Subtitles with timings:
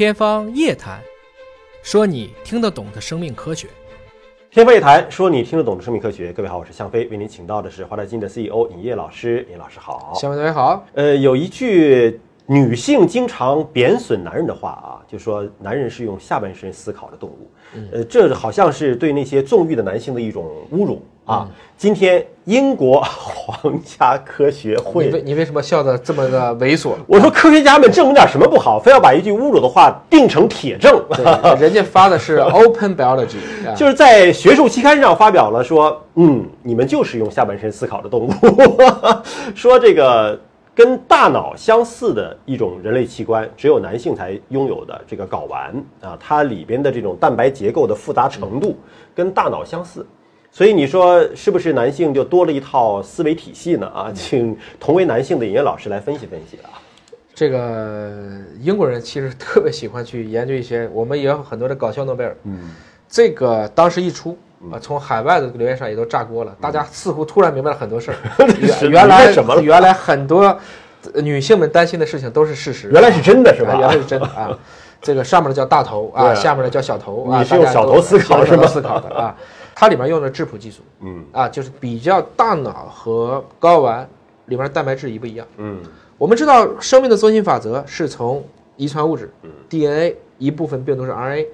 [0.00, 0.98] 天方夜谭，
[1.82, 3.68] 说你听得懂的生命科学。
[4.50, 6.32] 天方夜谭，说你听得懂的生命科学。
[6.32, 9.46] 各位好，我是向飞，为您请到的是华大基因的 CEO 尹烨老师。
[9.52, 10.14] 尹老师好。
[10.14, 10.86] 向飞同学好。
[10.94, 12.18] 呃，有一句
[12.52, 17.48] 女性经常贬损男人的话啊，就说男人是用下半身思考的动物。
[17.92, 21.48] 呃，这好像是对那些纵欲的男性的一种侮辱啊。
[21.76, 26.94] 今天英国皇家科学会，你为你为什么笑得这么的猥琐？
[27.06, 31.00] 我说科学家们证明点什么不好，非要把一句侮辱的话定成铁证。
[31.56, 33.36] 人家发的是 Open Biology，
[33.76, 38.32] 就是在学术期刊上发表了，说嗯，你们就是用下半身思考的动物，
[39.54, 40.36] 说这个。
[40.74, 48.76] 跟大脑相似的一种人类器官，只有男性才拥有的这个睾丸啊，它里边的这种蛋白结构的复杂程度
[49.14, 50.06] 跟大脑相似，
[50.50, 53.86] 所以你说是不是男性就多了一套思维体系呢？
[53.88, 56.70] 啊，请同为男性的尹烨老师来分析分析啊。
[57.34, 58.10] 这个
[58.60, 62.36] 英国人其实特别喜欢去研究一些，我们也有很多的搞笑诺贝尔。
[62.44, 62.70] 嗯，
[63.08, 64.38] 这个当时一出。
[64.70, 68.16] 啊，从海外的留言上也都炸锅了，大家似乎突然明白了很多事儿。
[68.88, 69.58] 原来什么？
[69.60, 70.56] 原来很多
[71.14, 72.90] 女性们担心的事情都是事实。
[72.90, 73.74] 原来是真的，是吧？
[73.78, 74.50] 原来是真的啊！
[75.00, 77.38] 这个上面的叫大头啊，下面的叫小头啊。
[77.38, 78.66] 你是用小头思考是吗？
[78.66, 79.34] 思考的啊，
[79.74, 84.06] 它里面用的质谱技术，嗯啊，就是比较大脑和睾丸
[84.44, 85.46] 里面的蛋白质一不一样。
[85.56, 85.80] 嗯，
[86.18, 88.44] 我们知道生命的中心法则是从
[88.76, 89.32] 遗传物质
[89.70, 91.46] DNA 一部分病毒是 RNA。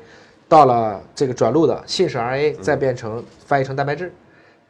[0.49, 4.13] 到了这个转录的信使 RNA，再变成翻译成蛋白质，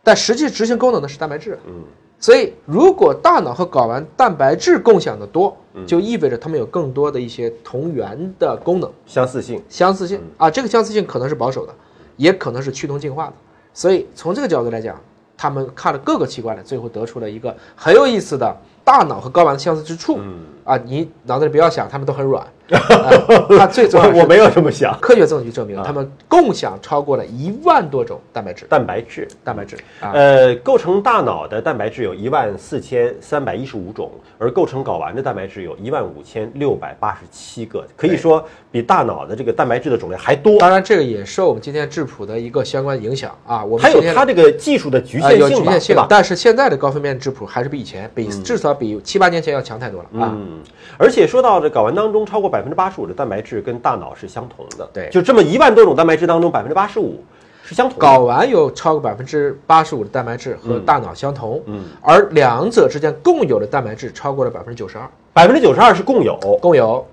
[0.02, 1.58] 但实际执行功能的是蛋白质。
[1.66, 1.84] 嗯，
[2.18, 5.54] 所以如果大脑和睾丸蛋白质共享的多，
[5.86, 10.20] 就意味着它们有更多的一些同源的功能，相似性，相似性。
[10.38, 11.74] 啊，这个相似性可能是保守的，
[12.16, 13.32] 也可能是趋同进化的。
[13.74, 14.98] 所以从这个角度来讲，
[15.36, 20.16] 他们看了各个器官呢，最后得出了一个很有意思的大脑和睾丸的相似之处。
[20.18, 20.38] 嗯。
[20.64, 22.46] 啊，你脑子里不要想，他们都很软。
[22.68, 24.96] 它最重要，我没有这么想。
[25.00, 28.66] 科学证据证明，他们共享超过了一万多种蛋白质。
[28.68, 29.76] 蛋白质，蛋白质。
[30.00, 40.58] 呃，构成大脑的蛋白质有一万四千三百一十五种，而构成睾丸的蛋白质有一万五千六百八十七个，可以说比大脑的这个蛋白质的种类还多。
[40.58, 43.64] 当然，这个也受我们今天质谱的一个相关影响啊。
[43.64, 45.96] 我们还有它这个技术的局限性，有局限性。
[46.08, 50.34] 但是现在的高分辨质谱还是比以前，比至少比七八年前要强太多了啊。
[50.34, 50.58] 嗯，
[50.98, 52.55] 而且说到这睾丸当中超过百。
[52.56, 57.22] 百分之八十五的蛋白质跟大脑是相同的，对，就这么一万多种蛋白质当中，百分之八十五
[57.62, 57.98] 是相同。
[57.98, 67.06] 睾丸有超过百分之八十五的蛋白质和大脑相同，嗯，而两者之间共有的蛋白质超过了百分之九十二，百分之九十二是共有，共有。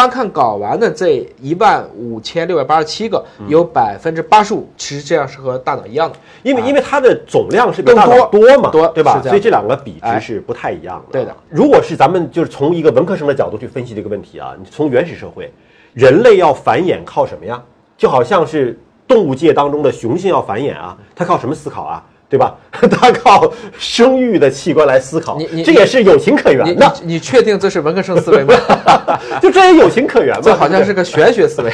[0.00, 9.20] 单看睾丸的这一万五千六百八十七个，有百分之八十五，其实这样是和大脑一样的，因为因为它的总量是更多多嘛，多对吧？
[9.20, 11.12] 所以这两个比值是不太一样的。
[11.12, 15.52] 对的，如果是咱们就是从一个文科生的角度去分析这个问题啊，你从原始社会，
[15.92, 17.62] 人类要繁衍靠什么呀？
[17.98, 22.02] 就好像是动物界当中的雄性要繁衍啊，它靠什么思考啊？
[22.30, 22.56] 对吧？
[22.70, 26.94] 他靠生育的器官来思考，你你这也是有情可原的。
[27.02, 28.54] 你确定这是文科生思维吗？
[29.42, 30.40] 就这也有情可原吗？
[30.44, 31.72] 这好像是个玄学思维。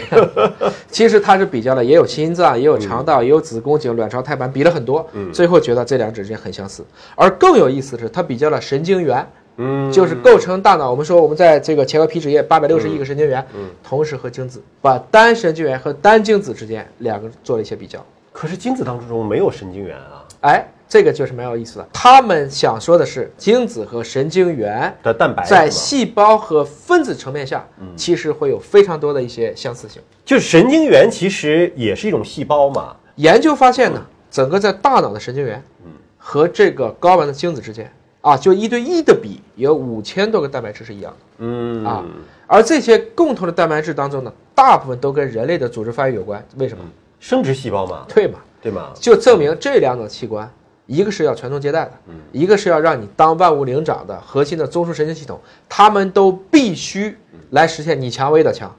[0.91, 6.83] 其实他是比较了，也有心脏，也有肠道，也有子宫颈、卵巢、胎盘，比了很多，最后觉得这两者之间很相似。
[7.15, 9.25] 而更有意思的是，他比较了神经元，
[9.59, 10.91] 嗯，就是构成大脑。
[10.91, 18.03] 我们说我们在这个前额皮脂液八百六十亿个神经元，嗯，同时和精子，把单神经元和单精子之间两个做了一些比较。
[18.36, 20.22] 可是精子当中没有神经元啊。
[20.42, 21.88] 哎，这个就是蛮有意思的。
[21.91, 27.66] 他们想说的是，精子和神经元的蛋白在细胞和分子层面下，
[27.97, 30.02] 其实会有非常多的一些相似性。
[30.22, 32.94] 就是神经元其实也是一种细胞嘛。
[33.14, 41.18] 研究发现呢，整个在大脑的神经元，嗯和这个睾丸的精子之间啊，就一对一的比，有五千多个蛋白质是一样的。
[41.38, 42.04] 嗯啊，
[42.47, 46.44] 而这些共同的蛋白质当中呢，大部分都跟人类的组织发育有关。
[46.58, 46.84] 为什么？
[47.28, 48.04] 生殖细胞嘛。
[48.09, 48.38] 对嘛。
[48.62, 48.91] 对嘛？
[48.97, 50.50] 就证明这两种器官，
[50.87, 51.92] 一个是要传宗接代的，
[52.32, 55.38] 一个是要让你当万物灵长的核心的中枢神经系统，
[55.69, 57.16] 他们都必须
[57.50, 58.74] 来实现你强我的强，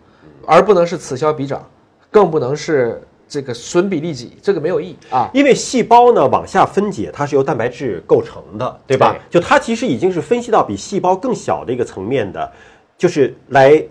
[0.46, 1.66] 而不能是此消彼长，
[2.12, 5.30] 更不能是这个损彼利己，这个没有意义啊。
[5.34, 9.16] 因为细胞呢往下分解，它是由蛋白质构成的，对吧？
[9.30, 12.52] 就它其实已经是分析到比细胞更小的一个层面的，
[12.98, 13.82] 就是来。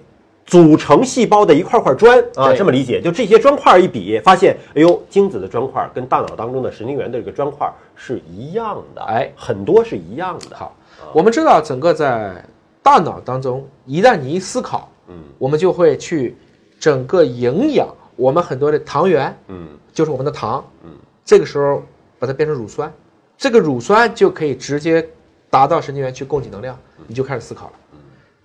[0.47, 10.55] 组成细胞的一块块砖啊，这么理解，就这些砖块一比，发现，哎呦，精子的砖块跟大脑当中的神经元的这个砖块是一样的，哎，很多是一样的。
[10.55, 10.73] 好，
[11.13, 12.45] 我们知道，整个在
[12.81, 16.37] 大脑当中，一旦你一思考，嗯，我们就会去
[16.79, 20.91] 整个营养我们很多的糖原，嗯，就是我们的糖，嗯，
[21.25, 21.83] 这个时候
[22.21, 22.93] 把它变成乳酸，
[23.37, 25.05] 这个乳酸就可以直接
[25.51, 26.79] 达到神经元去供给能量，
[27.09, 27.73] 你就开始思考了。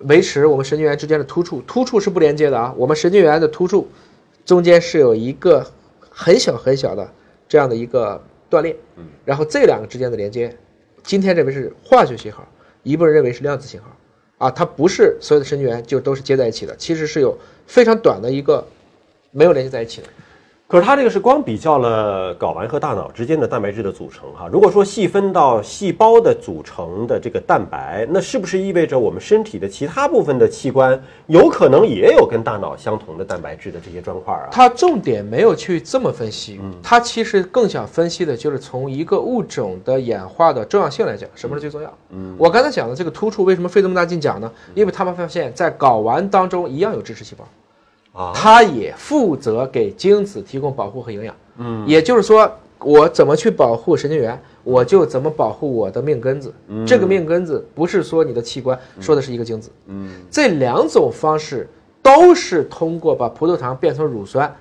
[0.06, 2.74] 维持我们神经元之间的突触，突触是不连接的啊。
[2.78, 3.88] 我们神经元的突触
[4.46, 5.66] 中间是有一个
[6.10, 7.10] 很小很小的
[7.48, 10.56] 这样的一个断裂，嗯，然后这两个之间的连接，
[11.04, 12.48] 今天认为是化学信号，
[12.84, 13.88] 一部分认为是量子信号，
[14.38, 17.38] 啊，它不是所有的神经元就都是接在一起的，其实是有
[17.68, 18.66] 非常短的一个
[19.32, 20.08] 没有连接在一起的。
[20.72, 24.48] 可是它这个是光比较了睾丸和大脑之间的蛋白质的组成哈。
[24.50, 30.98] 如果说细分到细胞的组成的这个蛋白，那是不是意味着我们身体的其他部分的器官
[31.28, 34.48] 有可能也有跟大脑相同的蛋白质的这些砖块啊？
[34.50, 41.94] 它重点没有去这么分析，它其实更想分析的就是从一个物种的演化的重要性来讲，什么是最重要？
[42.12, 44.50] 嗯，我刚才讲的这个突触为什么费这么大劲讲呢？
[44.74, 47.46] 因为他们发现，在睾丸当中一样有支持细胞。
[48.14, 51.36] 啊，它也负责给精子提供保护和营养。
[51.58, 56.54] 嗯，也就是说，我怎么去保护神经元，我就怎么保护我的命根子。
[56.68, 59.70] 嗯这个命根子不是说你的器官，说的是一个精子。
[59.88, 61.70] 嗯，这两种方式
[62.02, 64.54] 都是通过把葡萄糖变成乳酸，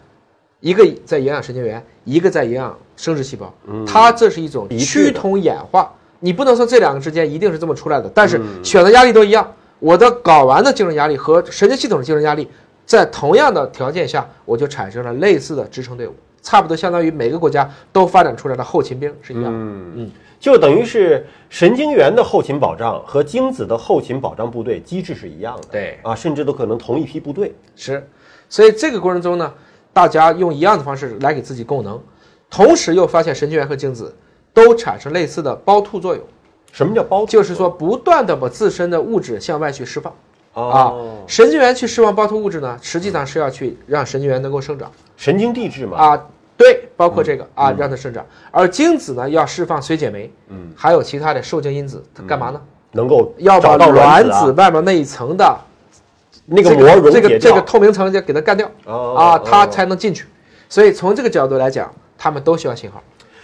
[0.60, 3.52] 一个在营养神经元，一个在营养生殖细胞。
[3.66, 5.92] 嗯，它这是一种趋同演化。
[6.18, 9.50] 你不能说这两个之间一定是这么出来的，但是选择压力都一样。
[9.78, 12.46] 我的睾丸的竞争压力和神经系统的精神压力。
[12.90, 19.44] 在同样的条件下，我就产生了类似的支撑队伍，差不多相当于每个国家都发展出来的后勤兵是一样。
[19.46, 20.10] 嗯嗯，
[20.40, 25.68] 就等于是神经元的后勤保障和精子的后勤保障部队机制是一样的。
[25.70, 27.54] 对啊，甚至都可能同一批部队。
[27.76, 28.04] 是，
[28.48, 29.54] 所以这个过程中呢，
[29.92, 32.02] 大家用一样的方式来给自己供能，
[32.50, 34.12] 同时又发现神经元和精子
[34.52, 36.24] 都产生类似的包吐作用。
[36.72, 37.24] 什么叫包？
[37.24, 40.12] 就是说不断的把自身的物质向外去释放。
[40.52, 40.92] 啊，
[41.26, 45.96] 神经元去释放胞突物质呢，实际上是要去让神经元能够生长，神经递质嘛。
[45.96, 46.26] 啊，
[46.56, 48.26] 对，包括这个啊，让它生长。
[48.50, 52.60] 而精子呢，要释放水解酶，嗯，还有其他的受精因子，它干嘛呢？
[52.92, 55.56] 能够要把卵子外面那一层的
[56.46, 60.26] 那个膜这个这个透明层就给它干掉，啊，它才能进去。
[60.68, 61.88] 所以从这个角度来讲，
[62.18, 63.00] 它们都需要信号。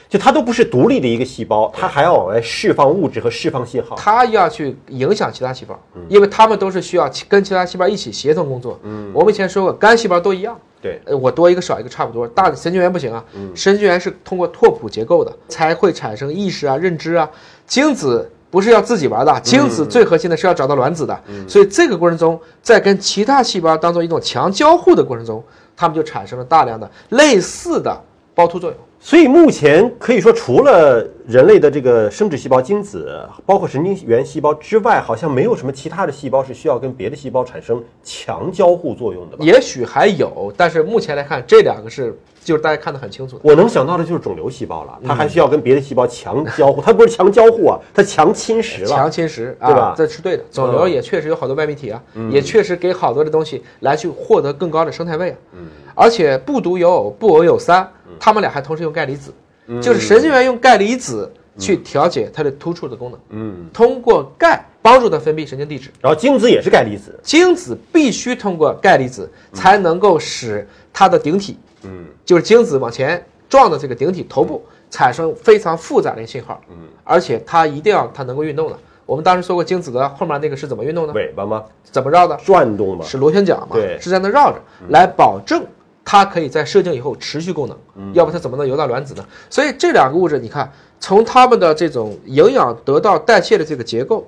[0.09, 3.97] 就它都不是独立的一个细胞，它还要往外释放物质和释放信号。
[3.97, 8.79] 它要去影响其他细胞，因为它们都是需要跟其他细胞一起协同工作。
[8.85, 10.57] 嗯，我们以前说过，肝细胞都一样。
[10.81, 12.29] 对，我多一个少一个差不多。
[12.29, 13.25] 大的神经元不行啊，
[13.55, 17.29] 神经元是通过拓扑结构的，才会产生意识啊、认知啊。
[17.67, 21.21] 精子不是要自己玩的，精子最核心的是要找到卵子的。
[21.49, 25.43] 所以这个过程中，在跟其他细胞当做一种强交互的过程中，
[25.75, 27.99] 它们就产生了大量的类似的
[28.37, 28.79] 包突作用。
[29.01, 39.37] 所以目前可以说，除了人类的这个生殖细胞、精子，包括神经元细胞之外，好像没有什么其他的细胞是需要跟别的细胞产生强交互作用的。
[39.39, 43.39] 也许还有，但是目前来看，这两个是就是大家看得很清楚。
[43.43, 48.89] 我能想到的就是肿瘤细胞了，它还需要跟别的细胞强交互，它不是强交互啊，它强侵蚀了。
[48.89, 49.95] 强侵蚀，对吧？
[49.97, 50.45] 这是对的。
[50.51, 55.37] 肿瘤也确实有好多外泌体啊，也确实给好多的东西来去获得更高的生态位啊。
[55.53, 55.67] 嗯。
[55.95, 57.89] 而且不独有偶，不偶有三。
[58.19, 59.33] 他们俩还同时用钙离子，
[59.81, 63.21] 就是神经元用钙离子去调节它的突触的功能。
[63.31, 76.61] 嗯，通过钙帮助它分泌神经递质，然后精子也是钙离子，精子必须通过钙离子才能够使它的顶体，嗯，就是精子往前撞的这个顶体头部产生非常复杂的信号。
[76.71, 78.79] 嗯，而且它一定要它能够运动的。
[79.05, 81.13] 我们当时说过，精子的后面那个是怎么运动的？
[81.13, 81.65] 尾巴吗？
[81.85, 82.37] 怎么绕的？
[82.45, 83.05] 转动吗？
[83.05, 83.69] 是螺旋桨嘛？
[83.73, 85.65] 对，是在那绕着来保证。
[86.09, 89.27] 它可以在射精以后持续功能，要不它怎么能游到卵子呢？
[89.51, 90.71] 所以这两个物质，你看
[91.01, 94.25] 从它们的这种营养得到代谢的这个结构，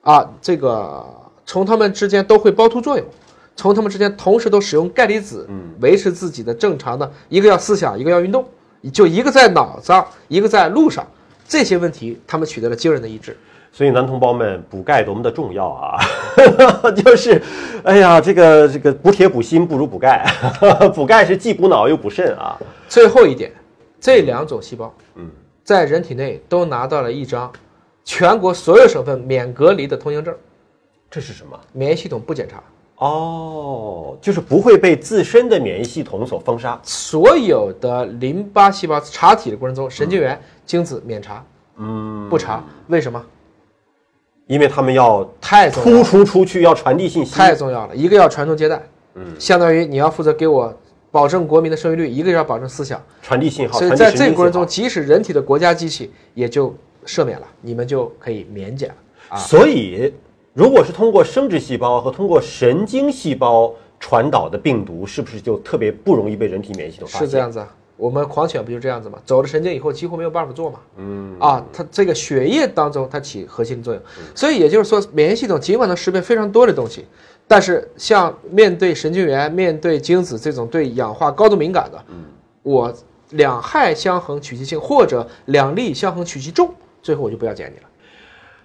[0.00, 1.06] 啊，这个
[1.46, 3.06] 从它们之间都会包突作用，
[3.54, 8.44] 从它们之间同时都使用钙离子，维持自己的正常的，一个要思想，一个要运动，
[8.92, 11.06] 就一个在脑子上，一个在路上，
[11.46, 13.36] 这些问题他们取得了惊人的一致。
[13.76, 15.98] 所以男同胞们补钙多么的重要啊！
[16.94, 17.42] 就是，
[17.82, 20.24] 哎呀，这个这个补铁补锌不如补钙，
[20.94, 22.56] 补钙是既补脑又补肾啊。
[22.88, 23.50] 最后一点，
[23.98, 25.28] 这两种细胞，嗯，
[25.64, 27.52] 在人体内都拿到了一张
[28.04, 30.32] 全国所有省份免隔离的通行证。
[31.10, 31.58] 这是什么？
[31.72, 32.62] 免疫系统不检查。
[32.98, 36.78] 哦，就是不会被自身的免疫系统所封杀。
[36.84, 41.44] 所有的淋巴细胞查体的过程中，神经元、精子免查，
[41.76, 43.20] 嗯，不查，为什么？
[44.46, 47.96] 因为他们要太突出出去，要传递信息，太重要了。
[47.96, 48.82] 一个要传宗接代，
[49.14, 50.72] 嗯，相当于你要负责给我
[51.10, 53.78] 保证国民的生育率；一个要保证思想传递信号。
[53.78, 56.74] 所以在这个过程中，即使人体的国家机器也就
[57.06, 58.94] 赦免了，你们就可以免检
[59.28, 59.38] 啊。
[59.38, 60.12] 所以，
[60.52, 67.26] 如果是通过生殖细胞和通过神经细胞传导的病毒，是不是就特别不容易被人体免疫系统发现？
[67.26, 67.74] 是这样子啊。
[67.96, 69.18] 我们狂犬不就这样子吗？
[69.24, 70.80] 走了神经以后几乎没有办法做嘛。
[70.96, 74.02] 嗯啊，它这个血液当中它起核心作用，
[74.34, 77.06] 所以也就是说，免疫系统尽管能识别非常多的东西，
[77.46, 82.04] 但是像面对神经元、面对精子这种对氧化高度敏感的，
[82.62, 82.92] 我
[83.30, 87.88] 两害相衡取其轻，或者两利相衡取其重，最后我就不要见你了。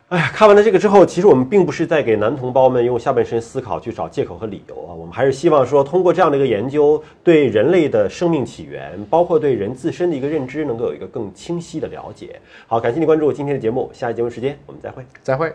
[0.10, 12.42] 哎呀，看完了这个之后，其实我们并不是在给男同胞们用下半身思考去找借口和理由啊，我们还是希望说，通过这样的一个研究，对人类的生命起源，包括对人自身的一个认知，能够有一个更清晰的了解。
[12.66, 15.54] 好，感谢你关注今天的节目，下期节目时间我们再会，再会。